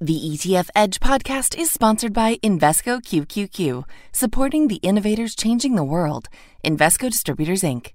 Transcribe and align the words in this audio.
The 0.00 0.14
ETF 0.14 0.68
Edge 0.76 1.00
podcast 1.00 1.58
is 1.58 1.72
sponsored 1.72 2.12
by 2.12 2.36
Invesco 2.36 3.02
QQQ, 3.02 3.82
supporting 4.12 4.68
the 4.68 4.76
innovators 4.76 5.34
changing 5.34 5.74
the 5.74 5.82
world. 5.82 6.28
Invesco 6.64 7.10
Distributors, 7.10 7.62
Inc. 7.62 7.94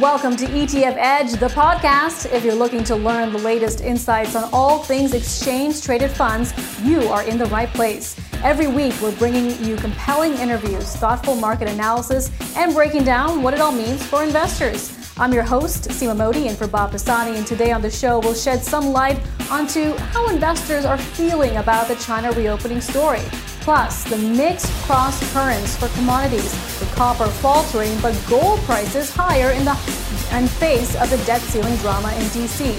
Welcome 0.00 0.36
to 0.36 0.46
ETF 0.46 0.94
Edge, 0.96 1.32
the 1.32 1.48
podcast. 1.48 2.32
If 2.32 2.44
you're 2.44 2.54
looking 2.54 2.84
to 2.84 2.94
learn 2.94 3.32
the 3.32 3.40
latest 3.40 3.80
insights 3.80 4.36
on 4.36 4.48
all 4.52 4.78
things 4.78 5.12
exchange 5.12 5.82
traded 5.82 6.12
funds, 6.12 6.54
you 6.84 7.08
are 7.08 7.24
in 7.24 7.36
the 7.36 7.46
right 7.46 7.68
place. 7.70 8.16
Every 8.44 8.68
week, 8.68 8.94
we're 9.02 9.16
bringing 9.16 9.60
you 9.64 9.74
compelling 9.74 10.34
interviews, 10.34 10.94
thoughtful 10.94 11.34
market 11.34 11.68
analysis, 11.68 12.30
and 12.56 12.72
breaking 12.74 13.02
down 13.02 13.42
what 13.42 13.54
it 13.54 13.60
all 13.60 13.72
means 13.72 14.06
for 14.06 14.22
investors. 14.22 15.01
I'm 15.18 15.32
your 15.32 15.42
host, 15.42 15.90
Seema 15.90 16.16
Mody, 16.16 16.48
and 16.48 16.56
for 16.56 16.66
Bob 16.66 16.92
Pisani, 16.92 17.36
and 17.36 17.46
today 17.46 17.70
on 17.70 17.82
the 17.82 17.90
show, 17.90 18.18
we'll 18.20 18.34
shed 18.34 18.62
some 18.62 18.92
light 18.92 19.20
onto 19.50 19.92
how 19.94 20.26
investors 20.30 20.86
are 20.86 20.96
feeling 20.96 21.58
about 21.58 21.86
the 21.86 21.96
China 21.96 22.32
reopening 22.32 22.80
story. 22.80 23.20
Plus, 23.60 24.04
the 24.04 24.16
mixed 24.16 24.72
cross 24.84 25.20
currents 25.34 25.76
for 25.76 25.88
commodities, 25.88 26.52
with 26.80 26.90
copper 26.94 27.26
faltering 27.26 27.96
but 28.00 28.18
gold 28.28 28.58
prices 28.60 29.14
higher 29.14 29.50
in 29.52 29.66
the 29.66 29.72
in 30.32 30.48
face 30.48 30.96
of 30.96 31.10
the 31.10 31.18
debt 31.26 31.42
ceiling 31.42 31.76
drama 31.76 32.08
in 32.14 32.22
DC. 32.32 32.72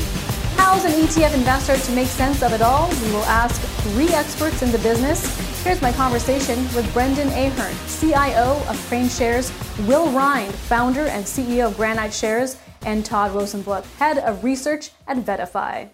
How's 0.57 0.85
an 0.85 0.91
ETF 0.93 1.35
investor 1.35 1.77
to 1.77 1.91
make 1.91 2.07
sense 2.07 2.41
of 2.41 2.51
it 2.51 2.63
all? 2.63 2.89
We 3.05 3.11
will 3.11 3.25
ask 3.25 3.61
three 3.91 4.09
experts 4.09 4.63
in 4.63 4.71
the 4.71 4.79
business. 4.79 5.52
Here's 5.63 5.81
my 5.81 5.93
conversation 5.93 6.57
with 6.75 6.91
Brendan 6.91 7.29
Ahern, 7.29 7.73
CIO 7.87 8.57
of 8.67 8.75
KraneShares, 8.89 9.87
Will 9.87 10.11
Rhind, 10.11 10.53
founder 10.53 11.05
and 11.05 11.23
CEO 11.23 11.67
of 11.67 11.77
Granite 11.77 12.13
Shares, 12.13 12.57
and 12.81 13.05
Todd 13.05 13.31
Rosenbluth, 13.31 13.85
head 13.95 14.17
of 14.17 14.43
research 14.43 14.91
at 15.07 15.15
VettaFi. 15.15 15.87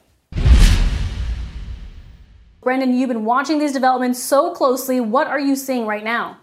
Brendan, 2.61 2.95
you've 2.95 3.09
been 3.09 3.25
watching 3.25 3.59
these 3.59 3.71
developments 3.71 4.21
so 4.23 4.55
closely. 4.55 4.99
What 4.99 5.27
are 5.27 5.39
you 5.39 5.55
seeing 5.55 5.85
right 5.85 6.03
now? 6.03 6.39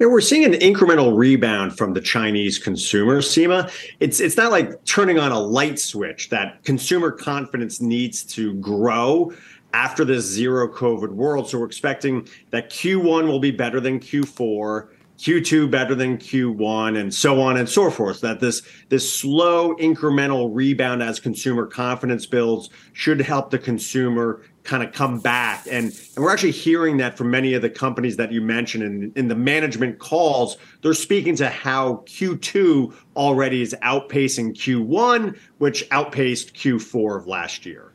Yeah, 0.00 0.06
we're 0.06 0.20
seeing 0.20 0.44
an 0.44 0.54
incremental 0.60 1.16
rebound 1.16 1.76
from 1.76 1.92
the 1.92 2.00
Chinese 2.00 2.56
consumer, 2.56 3.20
Seema. 3.20 3.68
It's 3.98 4.20
it's 4.20 4.36
not 4.36 4.52
like 4.52 4.84
turning 4.84 5.18
on 5.18 5.32
a 5.32 5.40
light 5.40 5.78
switch 5.80 6.30
that 6.30 6.62
consumer 6.62 7.10
confidence 7.10 7.80
needs 7.80 8.22
to 8.34 8.54
grow 8.54 9.32
after 9.72 10.04
this 10.04 10.24
zero 10.24 10.68
COVID 10.68 11.10
world. 11.10 11.48
So 11.48 11.58
we're 11.58 11.66
expecting 11.66 12.28
that 12.50 12.70
Q1 12.70 13.26
will 13.26 13.40
be 13.40 13.50
better 13.50 13.80
than 13.80 14.00
Q4. 14.00 14.88
Q2 15.18 15.68
better 15.68 15.96
than 15.96 16.16
Q1 16.16 16.96
and 16.96 17.12
so 17.12 17.40
on 17.40 17.56
and 17.56 17.68
so 17.68 17.90
forth. 17.90 18.20
That 18.20 18.38
this 18.38 18.62
this 18.88 19.12
slow 19.12 19.74
incremental 19.76 20.48
rebound 20.52 21.02
as 21.02 21.18
consumer 21.18 21.66
confidence 21.66 22.24
builds 22.24 22.70
should 22.92 23.20
help 23.20 23.50
the 23.50 23.58
consumer 23.58 24.42
kind 24.62 24.82
of 24.82 24.92
come 24.92 25.18
back. 25.18 25.66
And, 25.68 25.86
and 26.14 26.24
we're 26.24 26.30
actually 26.30 26.52
hearing 26.52 26.98
that 26.98 27.16
from 27.16 27.30
many 27.30 27.54
of 27.54 27.62
the 27.62 27.70
companies 27.70 28.16
that 28.18 28.30
you 28.30 28.40
mentioned 28.42 28.84
in, 28.84 29.12
in 29.16 29.28
the 29.28 29.34
management 29.34 29.98
calls. 29.98 30.58
They're 30.82 30.94
speaking 30.94 31.34
to 31.36 31.48
how 31.48 32.04
Q2 32.06 32.94
already 33.16 33.62
is 33.62 33.74
outpacing 33.82 34.52
Q1, 34.52 35.38
which 35.56 35.84
outpaced 35.90 36.54
Q4 36.54 37.16
of 37.16 37.26
last 37.26 37.64
year. 37.64 37.87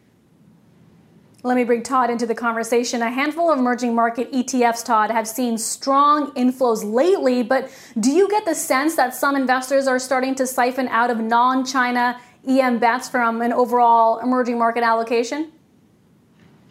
Let 1.46 1.58
me 1.58 1.66
bring 1.66 1.84
Todd 1.84 2.10
into 2.10 2.26
the 2.26 2.36
conversation. 2.36 3.02
A 3.02 3.10
handful 3.10 3.52
of 3.52 3.60
emerging 3.60 3.94
market 3.94 4.32
ETFs, 4.32 4.86
Todd, 4.86 5.12
have 5.12 5.28
seen 5.28 5.58
strong 5.58 6.32
inflows 6.36 6.90
lately, 6.90 7.44
but 7.44 7.70
do 8.00 8.12
you 8.12 8.30
get 8.30 8.46
the 8.46 8.56
sense 8.56 8.96
that 8.96 9.14
some 9.14 9.36
investors 9.36 9.86
are 9.86 10.00
starting 10.00 10.36
to 10.36 10.48
siphon 10.48 10.88
out 10.88 11.12
of 11.12 11.20
non 11.20 11.66
China 11.66 12.18
EM 12.48 12.80
bets 12.80 13.10
from 13.10 13.42
an 13.42 13.52
overall 13.52 14.20
emerging 14.20 14.58
market 14.58 14.84
allocation? 14.84 15.52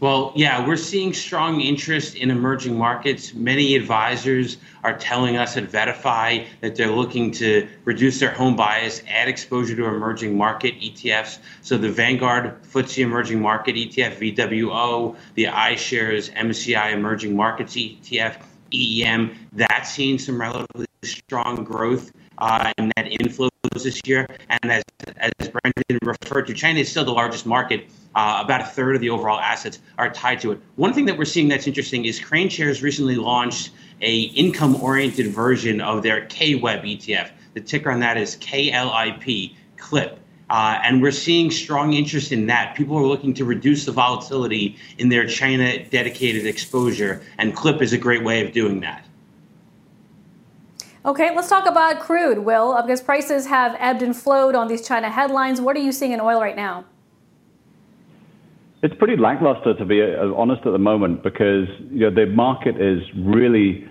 Well, 0.03 0.33
yeah, 0.35 0.67
we're 0.67 0.79
seeing 0.79 1.13
strong 1.13 1.61
interest 1.61 2.17
in 2.17 2.33
emerging 2.33 2.77
markets. 2.77 3.35
Many 3.35 3.77
advisors 3.77 4.57
are 4.83 4.99
telling 4.99 5.37
us 5.37 5.57
at 5.57 5.71
VettaFi 5.71 6.45
that 6.61 6.75
they're 6.75 6.91
looking 6.91 7.31
to 7.35 7.69
reduce 7.85 8.19
their 8.19 8.33
home 8.33 8.57
bias, 8.57 9.01
add 9.07 9.29
exposure 9.29 9.77
to 9.77 9.85
emerging 9.85 10.37
market 10.37 10.75
ETFs. 10.81 11.39
So 11.61 11.79
the 11.79 11.89
Vanguard 11.89 12.61
FTSE 12.65 13.05
Emerging 13.05 13.41
Market 13.41 13.77
ETF, 13.77 14.35
VWO, 14.37 15.15
the 15.35 15.45
iShares 15.45 16.35
MSCI 16.35 16.95
Emerging 16.95 17.37
Markets 17.37 17.77
ETF, 17.77 18.43
EEM, 18.73 19.37
that's 19.53 19.93
seeing 19.93 20.19
some 20.19 20.41
relatively 20.41 20.87
strong 21.05 21.63
growth 21.63 22.11
uh, 22.39 22.73
and 22.77 22.93
net 22.97 23.07
inflows 23.07 23.51
this 23.73 24.01
year. 24.05 24.27
And 24.49 24.73
as, 24.73 24.83
as 25.17 25.31
Brendan 25.49 25.99
referred 26.03 26.49
to, 26.49 26.55
China 26.55 26.81
is 26.81 26.91
still 26.91 27.05
the 27.05 27.13
largest 27.13 27.47
market. 27.47 27.89
Uh, 28.15 28.43
about 28.45 28.61
a 28.61 28.65
third 28.65 28.95
of 28.95 29.01
the 29.01 29.09
overall 29.09 29.41
assets 29.41 29.79
are 29.97 30.11
tied 30.11 30.41
to 30.41 30.53
it. 30.53 30.61
One 30.77 30.93
thing 30.93 31.07
that 31.07 31.17
we're 31.17 31.25
seeing 31.25 31.49
that's 31.49 31.67
interesting 31.67 32.05
is 32.05 32.21
KraneShares 32.21 32.83
recently 32.83 33.17
launched 33.17 33.71
a 34.03 34.21
income-oriented 34.21 35.29
version 35.29 35.81
of 35.81 36.03
their 36.03 36.27
K-Web 36.27 36.83
ETF. 36.83 37.31
The 37.55 37.61
ticker 37.61 37.91
on 37.91 38.01
that 38.01 38.17
is 38.17 38.37
KLIP, 38.37 39.55
CLIP. 39.79 40.19
Uh, 40.51 40.79
and 40.85 41.01
we're 41.01 41.11
seeing 41.11 41.51
strong 41.51 41.95
interest 41.95 42.31
in 42.31 42.47
that. 42.47 42.77
People 42.77 42.99
are 42.99 43.07
looking 43.07 43.33
to 43.33 43.45
reduce 43.47 43.87
the 43.87 43.93
volatility 43.93 44.77
in 44.99 45.09
their 45.09 45.27
China 45.27 45.83
dedicated 45.85 46.45
exposure, 46.45 47.23
and 47.39 47.57
CLIP 47.57 47.81
is 47.81 47.95
a 47.95 47.99
great 47.99 48.23
way 48.23 48.45
of 48.45 48.53
doing 48.53 48.81
that. 48.81 49.07
Okay, 51.07 51.35
let's 51.35 51.49
talk 51.49 51.67
about 51.67 52.01
crude, 52.01 52.41
Will, 52.41 52.81
because 52.83 53.01
prices 53.01 53.47
have 53.47 53.75
ebbed 53.79 54.03
and 54.03 54.15
flowed 54.15 54.55
on 54.55 54.69
these 54.69 54.87
China 54.87 55.11
headlines. 55.11 55.61
What 55.61 55.75
are 55.75 55.81
you 55.81 55.91
seeing 55.91 56.13
in 56.13 56.21
oil 56.21 56.41
right 56.41 56.55
now? 56.55 56.85
It's 58.83 58.95
pretty 58.97 59.17
lackluster, 59.17 59.75
to 59.75 59.85
be 59.85 60.03
uh, 60.03 60.35
honest, 60.35 60.67
at 60.67 60.73
the 60.73 60.79
moment, 60.79 61.23
because 61.23 61.69
you 61.93 62.01
know 62.01 62.11
the 62.11 62.27
market 62.27 62.81
is 62.81 63.01
really 63.17 63.87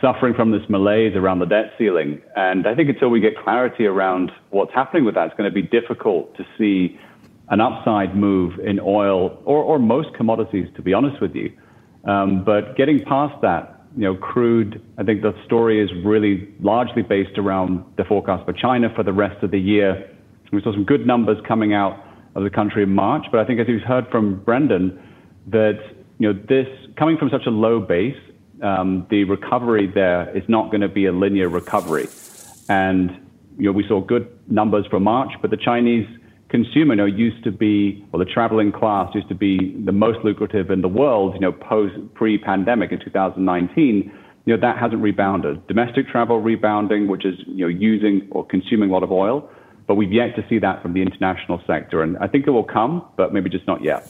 suffering 0.00 0.34
from 0.34 0.52
this 0.52 0.62
malaise 0.68 1.16
around 1.16 1.40
the 1.40 1.46
debt 1.46 1.72
ceiling. 1.76 2.22
And 2.36 2.64
I 2.68 2.76
think 2.76 2.88
until 2.88 3.08
we 3.08 3.18
get 3.18 3.36
clarity 3.36 3.86
around 3.86 4.30
what's 4.50 4.72
happening 4.72 5.04
with 5.04 5.16
that, 5.16 5.26
it's 5.26 5.36
going 5.36 5.50
to 5.50 5.54
be 5.54 5.62
difficult 5.62 6.36
to 6.36 6.44
see 6.56 6.96
an 7.48 7.60
upside 7.60 8.16
move 8.16 8.60
in 8.60 8.78
oil 8.78 9.42
or, 9.44 9.62
or 9.62 9.80
most 9.80 10.14
commodities, 10.14 10.68
to 10.76 10.82
be 10.82 10.92
honest 10.92 11.20
with 11.20 11.34
you. 11.34 11.52
Um, 12.04 12.44
but 12.44 12.76
getting 12.76 13.04
past 13.04 13.40
that, 13.42 13.82
you 13.96 14.04
know, 14.04 14.14
crude, 14.14 14.80
I 14.96 15.02
think 15.02 15.22
the 15.22 15.34
story 15.44 15.82
is 15.82 15.90
really 16.04 16.54
largely 16.60 17.02
based 17.02 17.36
around 17.36 17.84
the 17.96 18.04
forecast 18.04 18.44
for 18.44 18.52
China 18.52 18.92
for 18.94 19.02
the 19.02 19.12
rest 19.12 19.42
of 19.42 19.50
the 19.50 19.58
year. 19.58 20.08
We 20.52 20.62
saw 20.62 20.72
some 20.72 20.84
good 20.84 21.04
numbers 21.04 21.38
coming 21.48 21.74
out 21.74 22.05
of 22.36 22.44
the 22.44 22.50
country 22.50 22.82
in 22.82 22.90
March, 22.90 23.24
but 23.32 23.40
I 23.40 23.44
think 23.44 23.58
as 23.60 23.66
you've 23.66 23.82
heard 23.82 24.06
from 24.10 24.42
Brendan, 24.44 25.00
that 25.48 25.78
you 26.18 26.32
know 26.32 26.38
this 26.48 26.68
coming 26.96 27.16
from 27.16 27.30
such 27.30 27.46
a 27.46 27.50
low 27.50 27.80
base, 27.80 28.16
um, 28.62 29.06
the 29.10 29.24
recovery 29.24 29.86
there 29.92 30.36
is 30.36 30.44
not 30.48 30.70
going 30.70 30.82
to 30.82 30.88
be 30.88 31.06
a 31.06 31.12
linear 31.12 31.48
recovery, 31.48 32.08
and 32.68 33.10
you 33.58 33.64
know 33.64 33.72
we 33.72 33.86
saw 33.88 34.00
good 34.00 34.28
numbers 34.48 34.86
for 34.90 35.00
March, 35.00 35.32
but 35.40 35.50
the 35.50 35.56
Chinese 35.56 36.06
consumer 36.48 36.94
you 36.94 36.96
know, 36.96 37.06
used 37.06 37.42
to 37.44 37.50
be, 37.50 38.04
or 38.12 38.18
the 38.18 38.24
traveling 38.24 38.70
class 38.70 39.12
used 39.14 39.28
to 39.28 39.34
be 39.34 39.74
the 39.84 39.92
most 39.92 40.18
lucrative 40.24 40.70
in 40.70 40.80
the 40.80 40.88
world, 40.88 41.34
you 41.34 41.40
know, 41.40 41.52
post 41.52 41.94
pre-pandemic 42.14 42.92
in 42.92 43.00
2019, 43.00 44.12
you 44.44 44.54
know, 44.54 44.60
that 44.60 44.78
hasn't 44.78 45.02
rebounded. 45.02 45.66
Domestic 45.66 46.06
travel 46.08 46.40
rebounding, 46.40 47.08
which 47.08 47.24
is, 47.24 47.34
you 47.46 47.66
know, 47.66 47.68
using 47.68 48.28
or 48.30 48.46
consuming 48.46 48.90
a 48.90 48.92
lot 48.92 49.02
of 49.02 49.10
oil, 49.10 49.50
but 49.86 49.94
we've 49.94 50.12
yet 50.12 50.34
to 50.36 50.44
see 50.48 50.58
that 50.58 50.82
from 50.82 50.92
the 50.92 51.02
international 51.02 51.62
sector. 51.66 52.02
And 52.02 52.16
I 52.18 52.26
think 52.26 52.46
it 52.46 52.50
will 52.50 52.64
come, 52.64 53.04
but 53.16 53.32
maybe 53.32 53.50
just 53.50 53.66
not 53.66 53.82
yet. 53.82 54.04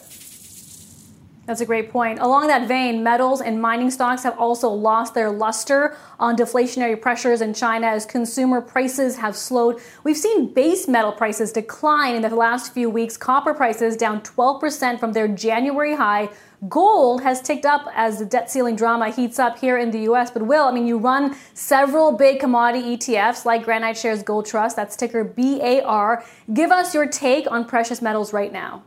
That's 1.47 1.61
a 1.61 1.65
great 1.65 1.89
point. 1.89 2.19
Along 2.19 2.47
that 2.47 2.67
vein, 2.67 3.03
metals 3.03 3.39
and 3.39 3.61
mining 3.61 3.89
stocks 3.89 4.23
have 4.23 4.37
also 4.37 4.67
lost 4.67 5.13
their 5.13 5.31
luster 5.31 5.95
on 6.19 6.35
deflationary 6.35 7.01
pressures 7.01 7.39
in 7.39 7.53
China 7.53 7.87
as 7.87 8.05
consumer 8.05 8.59
prices 8.59 9.15
have 9.15 9.33
slowed. 9.33 9.79
We've 10.03 10.17
seen 10.17 10.53
base 10.53 10.89
metal 10.89 11.13
prices 11.13 11.53
decline 11.53 12.15
in 12.15 12.21
the 12.21 12.35
last 12.35 12.73
few 12.73 12.89
weeks. 12.89 13.15
Copper 13.15 13.53
prices 13.53 13.95
down 13.95 14.19
12% 14.23 14.99
from 14.99 15.13
their 15.13 15.29
January 15.29 15.95
high. 15.95 16.27
Gold 16.67 17.23
has 17.23 17.41
ticked 17.41 17.65
up 17.65 17.87
as 17.95 18.19
the 18.19 18.25
debt 18.25 18.51
ceiling 18.51 18.75
drama 18.75 19.09
heats 19.09 19.39
up 19.39 19.57
here 19.57 19.77
in 19.77 19.91
the 19.91 20.01
US. 20.11 20.29
But, 20.29 20.41
Will, 20.41 20.65
I 20.65 20.73
mean, 20.73 20.85
you 20.85 20.97
run 20.97 21.33
several 21.53 22.11
big 22.11 22.41
commodity 22.41 22.97
ETFs 22.97 23.45
like 23.45 23.63
Granite 23.63 23.95
Shares 23.95 24.21
Gold 24.21 24.47
Trust, 24.47 24.75
that's 24.75 24.97
ticker 24.97 25.23
BAR. 25.23 26.25
Give 26.53 26.71
us 26.71 26.93
your 26.93 27.07
take 27.07 27.49
on 27.49 27.63
precious 27.63 28.01
metals 28.01 28.33
right 28.33 28.51
now. 28.51 28.83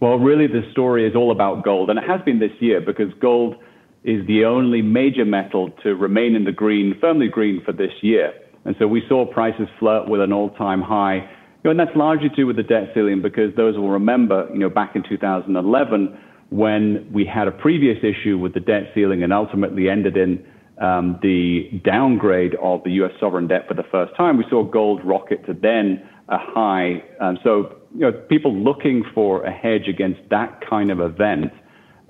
Well, 0.00 0.18
really, 0.18 0.46
the 0.46 0.62
story 0.72 1.06
is 1.06 1.14
all 1.14 1.30
about 1.30 1.62
gold, 1.62 1.90
and 1.90 1.98
it 1.98 2.04
has 2.08 2.22
been 2.22 2.38
this 2.38 2.52
year 2.58 2.80
because 2.80 3.12
gold 3.20 3.56
is 4.02 4.26
the 4.26 4.46
only 4.46 4.80
major 4.80 5.26
metal 5.26 5.70
to 5.82 5.94
remain 5.94 6.34
in 6.34 6.44
the 6.44 6.52
green, 6.52 6.96
firmly 6.98 7.28
green 7.28 7.62
for 7.64 7.72
this 7.72 7.92
year. 8.00 8.32
And 8.64 8.74
so 8.78 8.86
we 8.86 9.02
saw 9.08 9.26
prices 9.26 9.68
flirt 9.78 10.08
with 10.08 10.22
an 10.22 10.32
all-time 10.32 10.80
high. 10.80 11.16
You 11.16 11.24
know, 11.64 11.70
and 11.72 11.80
that's 11.80 11.94
largely 11.94 12.30
due 12.30 12.46
with 12.46 12.56
the 12.56 12.62
debt 12.62 12.92
ceiling 12.94 13.20
because 13.20 13.54
those 13.56 13.76
will 13.76 13.90
remember, 13.90 14.48
you 14.52 14.58
know, 14.58 14.70
back 14.70 14.96
in 14.96 15.02
2011 15.06 16.18
when 16.48 17.06
we 17.12 17.26
had 17.26 17.46
a 17.46 17.52
previous 17.52 17.98
issue 18.02 18.38
with 18.38 18.54
the 18.54 18.60
debt 18.60 18.90
ceiling 18.94 19.22
and 19.22 19.32
ultimately 19.32 19.88
ended 19.88 20.16
in 20.16 20.44
um, 20.80 21.18
the 21.22 21.68
downgrade 21.84 22.54
of 22.62 22.82
the 22.84 22.90
U.S. 22.92 23.12
sovereign 23.20 23.46
debt 23.46 23.68
for 23.68 23.74
the 23.74 23.84
first 23.92 24.16
time, 24.16 24.38
we 24.38 24.44
saw 24.48 24.64
gold 24.64 25.04
rocket 25.04 25.44
to 25.46 25.52
then 25.52 26.02
a 26.28 26.38
high. 26.38 27.04
Um, 27.20 27.38
so 27.44 27.76
you 27.94 28.00
know, 28.00 28.12
people 28.12 28.54
looking 28.54 29.04
for 29.14 29.42
a 29.44 29.52
hedge 29.52 29.88
against 29.88 30.20
that 30.30 30.60
kind 30.68 30.90
of 30.90 31.00
event 31.00 31.52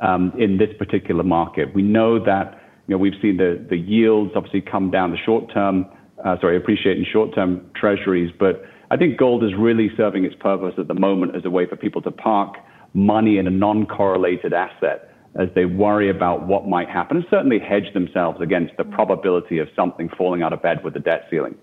um, 0.00 0.32
in 0.38 0.58
this 0.58 0.70
particular 0.78 1.22
market. 1.22 1.74
We 1.74 1.82
know 1.82 2.22
that 2.24 2.60
you 2.86 2.94
know, 2.94 2.98
we've 2.98 3.20
seen 3.22 3.36
the, 3.36 3.64
the 3.68 3.76
yields 3.76 4.32
obviously 4.34 4.60
come 4.60 4.90
down, 4.90 5.12
the 5.12 5.16
short 5.16 5.52
term, 5.52 5.86
uh, 6.24 6.36
sorry, 6.40 6.56
appreciate 6.56 6.98
in 6.98 7.04
short 7.04 7.34
term 7.34 7.70
treasuries, 7.74 8.32
but 8.38 8.64
I 8.90 8.96
think 8.96 9.16
gold 9.16 9.44
is 9.44 9.52
really 9.56 9.90
serving 9.96 10.24
its 10.24 10.34
purpose 10.34 10.74
at 10.76 10.88
the 10.88 10.94
moment 10.94 11.36
as 11.36 11.44
a 11.44 11.50
way 11.50 11.66
for 11.66 11.76
people 11.76 12.02
to 12.02 12.10
park 12.10 12.56
money 12.92 13.38
in 13.38 13.46
a 13.46 13.50
non 13.50 13.86
correlated 13.86 14.52
asset 14.52 15.14
as 15.38 15.48
they 15.54 15.64
worry 15.64 16.10
about 16.10 16.48
what 16.48 16.66
might 16.66 16.88
happen 16.88 17.16
and 17.16 17.26
certainly 17.30 17.60
hedge 17.60 17.92
themselves 17.94 18.40
against 18.40 18.76
the 18.76 18.82
probability 18.82 19.58
of 19.58 19.68
something 19.76 20.10
falling 20.18 20.42
out 20.42 20.52
of 20.52 20.60
bed 20.60 20.82
with 20.82 20.94
the 20.94 21.00
debt 21.00 21.26
ceiling. 21.30 21.54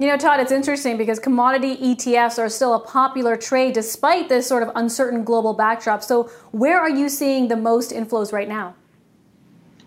You 0.00 0.06
know, 0.06 0.16
Todd, 0.16 0.40
it's 0.40 0.50
interesting 0.50 0.96
because 0.96 1.18
commodity 1.18 1.76
ETFs 1.76 2.38
are 2.38 2.48
still 2.48 2.72
a 2.72 2.80
popular 2.80 3.36
trade 3.36 3.74
despite 3.74 4.30
this 4.30 4.46
sort 4.46 4.62
of 4.62 4.70
uncertain 4.74 5.24
global 5.24 5.52
backdrop. 5.52 6.02
So, 6.02 6.30
where 6.52 6.80
are 6.80 6.88
you 6.88 7.10
seeing 7.10 7.48
the 7.48 7.56
most 7.56 7.90
inflows 7.90 8.32
right 8.32 8.48
now? 8.48 8.74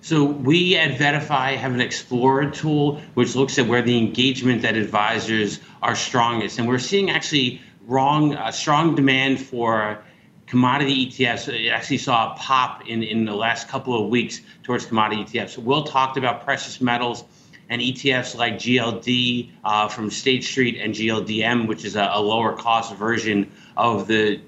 So, 0.02 0.24
we 0.24 0.78
at 0.78 1.00
VettaFi 1.00 1.58
have 1.58 1.74
an 1.74 1.82
Explorer 1.82 2.52
tool 2.52 3.02
which 3.16 3.34
looks 3.34 3.58
at 3.58 3.66
where 3.66 3.82
the 3.82 3.98
engagement 3.98 4.62
that 4.62 4.76
advisors 4.76 5.62
are 5.82 5.96
strongest. 5.96 6.60
And 6.60 6.68
we're 6.68 6.78
seeing 6.78 7.10
actually 7.10 7.60
wrong, 7.88 8.36
uh, 8.36 8.52
strong 8.52 8.94
demand 8.94 9.40
for 9.40 10.04
commodity 10.46 11.08
ETFs. 11.08 11.48
It 11.48 11.70
actually 11.70 11.98
saw 11.98 12.34
a 12.34 12.38
pop 12.38 12.88
in, 12.88 13.02
in 13.02 13.26
the 13.26 13.34
last 13.34 13.68
couple 13.68 14.00
of 14.00 14.12
weeks 14.12 14.42
towards 14.62 14.86
commodity 14.86 15.24
ETFs. 15.24 15.58
Will 15.58 15.86
talked 15.86 16.18
about 16.18 16.44
precious 16.44 16.80
metals 16.82 17.24
and 17.74 17.82
ETFs 17.82 18.38
like 18.38 18.54
GLD 18.54 19.50
uh, 19.64 19.88
from 19.88 20.12
State 20.12 20.44
Street 20.44 20.78
and 20.80 20.94
GLDM, 20.94 21.68
which 21.68 21.84
is 21.84 21.96
a, 21.96 22.12
a 22.14 22.22
lower 22.22 22.54
cost 22.56 22.94
version 22.96 23.52
of 23.76 24.06
the 24.06 24.40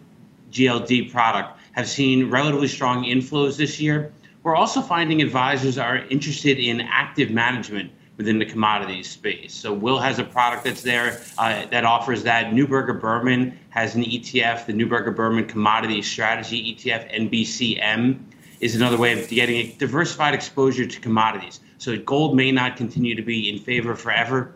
GLD 0.51 1.11
product, 1.11 1.59
have 1.71 1.89
seen 1.89 2.29
relatively 2.29 2.67
strong 2.67 3.03
inflows 3.03 3.57
this 3.57 3.79
year. 3.81 4.13
We're 4.43 4.55
also 4.55 4.79
finding 4.79 5.23
advisors 5.23 5.79
are 5.79 5.97
interested 5.97 6.59
in 6.59 6.81
active 6.81 7.31
management 7.31 7.91
within 8.17 8.37
the 8.37 8.45
commodities 8.45 9.09
space. 9.09 9.55
So 9.55 9.73
Will 9.73 9.97
has 9.97 10.19
a 10.19 10.23
product 10.23 10.63
that's 10.63 10.83
there 10.83 11.19
uh, 11.39 11.65
that 11.71 11.83
offers 11.83 12.21
that. 12.23 12.53
Neuberger 12.53 13.01
Berman 13.01 13.57
has 13.71 13.95
an 13.95 14.03
ETF, 14.03 14.67
the 14.67 14.73
Neuberger 14.73 15.13
Berman 15.15 15.47
Commodity 15.47 16.03
Strategy 16.03 16.75
ETF, 16.75 17.11
NBCM, 17.11 18.19
is 18.59 18.75
another 18.75 18.97
way 18.97 19.21
of 19.21 19.27
getting 19.29 19.55
a 19.55 19.71
diversified 19.73 20.33
exposure 20.33 20.85
to 20.85 20.99
commodities. 20.99 21.59
So 21.77 21.97
gold 21.97 22.35
may 22.35 22.51
not 22.51 22.77
continue 22.77 23.15
to 23.15 23.21
be 23.21 23.49
in 23.49 23.59
favor 23.59 23.95
forever 23.95 24.55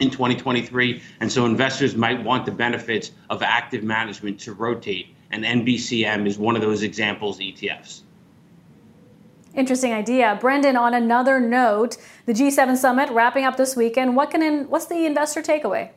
in 0.00 0.10
2023, 0.10 1.02
and 1.20 1.30
so 1.30 1.46
investors 1.46 1.94
might 1.94 2.22
want 2.24 2.46
the 2.46 2.52
benefits 2.52 3.12
of 3.30 3.42
active 3.42 3.84
management 3.84 4.40
to 4.40 4.52
rotate, 4.52 5.14
and 5.30 5.44
NBCM 5.44 6.26
is 6.26 6.38
one 6.38 6.56
of 6.56 6.62
those 6.62 6.82
examples 6.82 7.38
ETFs. 7.38 8.02
Interesting 9.54 9.92
idea. 9.92 10.36
Brendan, 10.40 10.76
on 10.76 10.94
another 10.94 11.38
note, 11.38 11.96
the 12.26 12.32
G7 12.32 12.76
summit 12.76 13.08
wrapping 13.10 13.44
up 13.44 13.56
this 13.56 13.76
weekend. 13.76 14.16
What 14.16 14.32
can 14.32 14.42
in, 14.42 14.68
what's 14.68 14.86
the 14.86 15.06
investor 15.06 15.42
takeaway? 15.42 15.90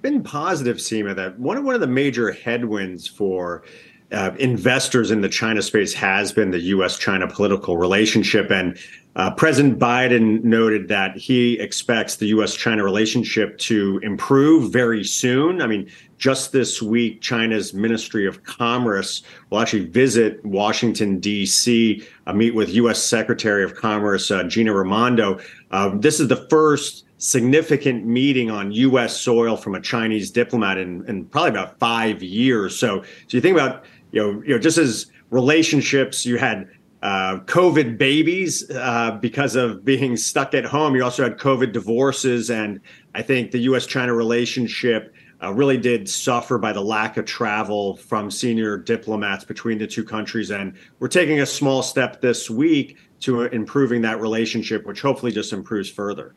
Been 0.00 0.22
positive, 0.22 0.78
Seema, 0.78 1.14
that 1.16 1.38
one 1.38 1.58
of 1.58 1.64
one 1.64 1.74
of 1.74 1.82
the 1.82 1.86
major 1.86 2.32
headwinds 2.32 3.06
for 3.06 3.64
uh, 4.12 4.30
investors 4.38 5.10
in 5.10 5.20
the 5.20 5.28
China 5.28 5.62
space 5.62 5.92
has 5.94 6.32
been 6.32 6.50
the 6.50 6.60
U.S. 6.60 6.98
China 6.98 7.26
political 7.26 7.76
relationship. 7.76 8.50
And 8.50 8.78
uh, 9.16 9.32
President 9.32 9.78
Biden 9.78 10.42
noted 10.44 10.88
that 10.88 11.16
he 11.16 11.58
expects 11.58 12.16
the 12.16 12.26
U.S. 12.28 12.54
China 12.54 12.84
relationship 12.84 13.58
to 13.58 14.00
improve 14.02 14.72
very 14.72 15.04
soon. 15.04 15.60
I 15.60 15.66
mean, 15.66 15.90
just 16.18 16.52
this 16.52 16.80
week, 16.80 17.20
China's 17.20 17.74
Ministry 17.74 18.26
of 18.26 18.44
Commerce 18.44 19.22
will 19.50 19.60
actually 19.60 19.86
visit 19.86 20.44
Washington, 20.44 21.18
D.C., 21.18 22.02
uh, 22.26 22.32
meet 22.32 22.54
with 22.54 22.70
U.S. 22.70 23.02
Secretary 23.02 23.62
of 23.62 23.74
Commerce 23.74 24.30
uh, 24.30 24.44
Gina 24.44 24.72
Raimondo. 24.72 25.38
Uh, 25.70 25.90
this 25.96 26.18
is 26.18 26.28
the 26.28 26.46
first 26.48 27.04
significant 27.18 28.06
meeting 28.06 28.50
on 28.50 28.70
U.S. 28.72 29.20
soil 29.20 29.56
from 29.56 29.74
a 29.74 29.80
Chinese 29.80 30.30
diplomat 30.30 30.78
in, 30.78 31.04
in 31.08 31.24
probably 31.26 31.50
about 31.50 31.78
five 31.78 32.22
years. 32.22 32.78
So, 32.78 33.02
so 33.02 33.36
you 33.36 33.40
think 33.40 33.56
about 33.56 33.84
you 34.12 34.20
know, 34.20 34.42
you 34.42 34.54
know, 34.54 34.58
just 34.58 34.78
as 34.78 35.06
relationships, 35.30 36.24
you 36.24 36.36
had 36.36 36.68
uh, 37.02 37.38
COVID 37.44 37.98
babies 37.98 38.68
uh, 38.70 39.12
because 39.20 39.54
of 39.54 39.84
being 39.84 40.16
stuck 40.16 40.54
at 40.54 40.64
home. 40.64 40.96
You 40.96 41.04
also 41.04 41.22
had 41.22 41.38
COVID 41.38 41.72
divorces, 41.72 42.50
and 42.50 42.80
I 43.14 43.22
think 43.22 43.50
the 43.50 43.58
U.S.-China 43.60 44.16
relationship 44.16 45.14
uh, 45.42 45.52
really 45.52 45.76
did 45.76 46.08
suffer 46.08 46.58
by 46.58 46.72
the 46.72 46.80
lack 46.80 47.16
of 47.16 47.24
travel 47.24 47.96
from 47.96 48.30
senior 48.30 48.76
diplomats 48.76 49.44
between 49.44 49.78
the 49.78 49.86
two 49.86 50.02
countries. 50.02 50.50
And 50.50 50.76
we're 50.98 51.08
taking 51.08 51.40
a 51.40 51.46
small 51.46 51.82
step 51.82 52.20
this 52.20 52.50
week 52.50 52.96
to 53.20 53.42
improving 53.42 54.02
that 54.02 54.20
relationship, 54.20 54.84
which 54.84 55.00
hopefully 55.00 55.30
just 55.30 55.52
improves 55.52 55.88
further. 55.88 56.34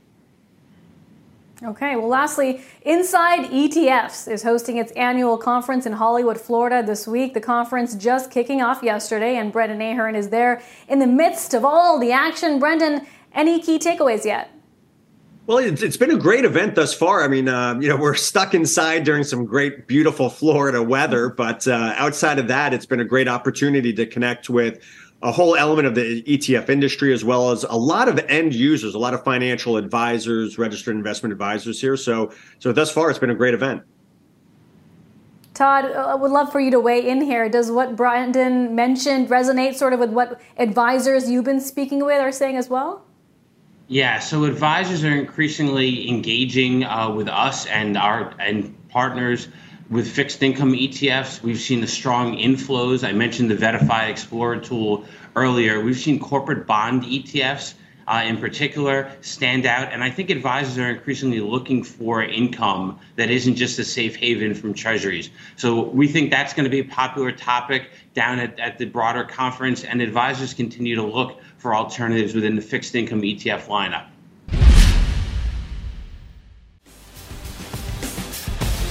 Okay, 1.63 1.95
well, 1.95 2.07
lastly, 2.07 2.63
Inside 2.81 3.51
ETFs 3.51 4.27
is 4.31 4.41
hosting 4.41 4.77
its 4.77 4.91
annual 4.93 5.37
conference 5.37 5.85
in 5.85 5.93
Hollywood, 5.93 6.41
Florida 6.41 6.81
this 6.83 7.07
week. 7.07 7.35
The 7.35 7.41
conference 7.41 7.93
just 7.93 8.31
kicking 8.31 8.63
off 8.63 8.81
yesterday, 8.81 9.35
and 9.37 9.51
Brendan 9.51 9.79
Ahern 9.79 10.15
is 10.15 10.29
there 10.29 10.59
in 10.87 10.97
the 10.97 11.05
midst 11.05 11.53
of 11.53 11.63
all 11.63 11.99
the 11.99 12.11
action. 12.11 12.57
Brendan, 12.57 13.05
any 13.33 13.61
key 13.61 13.77
takeaways 13.77 14.25
yet? 14.25 14.49
Well, 15.45 15.59
it's 15.59 15.97
been 15.97 16.11
a 16.11 16.17
great 16.17 16.45
event 16.45 16.73
thus 16.73 16.95
far. 16.95 17.23
I 17.23 17.27
mean, 17.27 17.47
uh, 17.47 17.77
you 17.79 17.89
know, 17.89 17.97
we're 17.97 18.15
stuck 18.15 18.55
inside 18.55 19.03
during 19.03 19.23
some 19.23 19.45
great, 19.45 19.87
beautiful 19.87 20.29
Florida 20.29 20.81
weather, 20.81 21.29
but 21.29 21.67
uh, 21.67 21.93
outside 21.95 22.39
of 22.39 22.47
that, 22.47 22.73
it's 22.73 22.85
been 22.87 23.01
a 23.01 23.05
great 23.05 23.27
opportunity 23.27 23.93
to 23.93 24.07
connect 24.07 24.49
with 24.49 24.83
a 25.23 25.31
whole 25.31 25.55
element 25.55 25.87
of 25.87 25.95
the 25.95 26.23
ETF 26.23 26.69
industry, 26.69 27.13
as 27.13 27.23
well 27.23 27.51
as 27.51 27.63
a 27.63 27.75
lot 27.75 28.07
of 28.07 28.17
end 28.27 28.55
users, 28.55 28.95
a 28.95 28.99
lot 28.99 29.13
of 29.13 29.23
financial 29.23 29.77
advisors, 29.77 30.57
registered 30.57 30.95
investment 30.95 31.31
advisors 31.31 31.79
here. 31.79 31.95
So, 31.95 32.31
so 32.59 32.71
thus 32.71 32.91
far, 32.91 33.09
it's 33.09 33.19
been 33.19 33.29
a 33.29 33.35
great 33.35 33.53
event. 33.53 33.83
Todd, 35.53 35.85
I 35.85 36.15
would 36.15 36.31
love 36.31 36.51
for 36.51 36.59
you 36.59 36.71
to 36.71 36.79
weigh 36.79 37.07
in 37.07 37.21
here. 37.21 37.49
Does 37.49 37.69
what 37.69 37.95
Brendan 37.95 38.73
mentioned 38.73 39.29
resonate 39.29 39.75
sort 39.75 39.93
of 39.93 39.99
with 39.99 40.11
what 40.11 40.41
advisors 40.57 41.29
you've 41.29 41.45
been 41.45 41.59
speaking 41.59 42.03
with 42.03 42.19
are 42.19 42.31
saying 42.31 42.55
as 42.55 42.69
well? 42.69 43.05
Yeah, 43.87 44.19
so 44.19 44.45
advisors 44.45 45.03
are 45.03 45.13
increasingly 45.13 46.09
engaging 46.09 46.85
uh, 46.85 47.11
with 47.11 47.27
us 47.27 47.65
and 47.65 47.97
our 47.97 48.33
and 48.39 48.73
partners 48.87 49.49
with 49.91 50.09
fixed 50.09 50.41
income 50.41 50.71
ETFs, 50.71 51.43
we've 51.43 51.59
seen 51.59 51.81
the 51.81 51.87
strong 51.87 52.37
inflows. 52.37 53.05
I 53.05 53.11
mentioned 53.11 53.51
the 53.51 53.55
VettaFi 53.55 54.09
Explorer 54.09 54.61
tool 54.61 55.03
earlier. 55.35 55.81
We've 55.81 55.99
seen 55.99 56.17
corporate 56.17 56.65
bond 56.65 57.03
ETFs 57.03 57.73
uh, 58.07 58.23
in 58.25 58.37
particular 58.37 59.11
stand 59.19 59.65
out. 59.65 59.91
And 59.91 60.01
I 60.01 60.09
think 60.09 60.29
advisors 60.29 60.77
are 60.77 60.89
increasingly 60.89 61.41
looking 61.41 61.83
for 61.83 62.23
income 62.23 62.99
that 63.17 63.29
isn't 63.29 63.55
just 63.55 63.79
a 63.79 63.83
safe 63.83 64.15
haven 64.15 64.55
from 64.55 64.73
treasuries. 64.73 65.29
So 65.57 65.89
we 65.89 66.07
think 66.07 66.31
that's 66.31 66.53
going 66.53 66.63
to 66.63 66.69
be 66.69 66.79
a 66.79 66.85
popular 66.85 67.33
topic 67.33 67.89
down 68.13 68.39
at, 68.39 68.57
at 68.59 68.77
the 68.77 68.85
broader 68.85 69.25
conference. 69.25 69.83
And 69.83 70.01
advisors 70.01 70.53
continue 70.53 70.95
to 70.95 71.03
look 71.03 71.37
for 71.57 71.75
alternatives 71.75 72.33
within 72.33 72.55
the 72.55 72.61
fixed 72.61 72.95
income 72.95 73.23
ETF 73.23 73.65
lineup. 73.65 74.07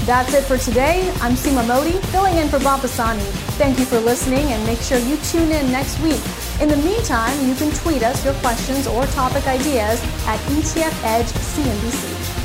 That's 0.07 0.33
it 0.35 0.45
for 0.45 0.57
today. 0.57 1.09
I'm 1.21 1.35
Seema 1.35 1.63
Mody, 1.65 2.03
filling 2.07 2.39
in 2.39 2.49
for 2.49 2.59
Bob 2.59 2.81
Pisani. 2.81 3.23
Thank 3.61 3.79
you 3.79 3.85
for 3.85 4.01
listening 4.01 4.47
and 4.53 4.65
make 4.67 4.81
sure 4.81 4.99
you 4.99 5.17
tune 5.19 5.53
in 5.53 5.71
next 5.71 6.01
week. 6.01 6.21
In 6.61 6.69
the 6.69 6.77
meantime, 6.79 7.47
you 7.47 7.55
can 7.55 7.71
tweet 7.73 8.03
us 8.03 8.25
your 8.25 8.35
questions 8.35 8.87
or 8.87 9.05
topic 9.07 9.47
ideas 9.47 10.03
at 10.27 10.41
ETF 10.49 11.05
Edge 11.05 11.27
CNBC. 11.27 12.41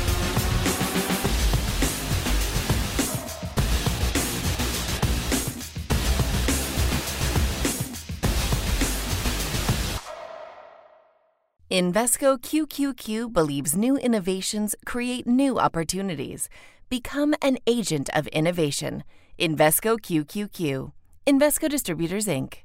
Invesco 11.68 12.38
QQQ 12.38 13.32
believes 13.32 13.76
new 13.76 13.96
innovations 13.98 14.76
create 14.86 15.26
new 15.26 15.58
opportunities. 15.58 16.48
Become 16.88 17.34
an 17.42 17.58
agent 17.66 18.08
of 18.14 18.28
innovation. 18.28 19.02
Invesco 19.40 19.98
QQQ. 19.98 20.92
Invesco 21.26 21.68
Distributors, 21.68 22.26
Inc. 22.26 22.58